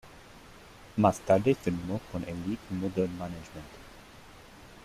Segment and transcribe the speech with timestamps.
[0.97, 3.67] Más tarde firmó con Elite Model Management.